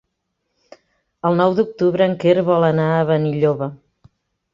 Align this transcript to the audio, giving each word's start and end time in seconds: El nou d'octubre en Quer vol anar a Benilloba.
El 1.29 1.37
nou 1.41 1.53
d'octubre 1.59 2.07
en 2.11 2.15
Quer 2.23 2.35
vol 2.47 2.65
anar 2.71 2.87
a 2.95 3.05
Benilloba. 3.11 3.69